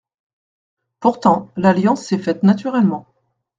[0.99, 3.05] Pourtant, l’alliance s’est faite naturellement.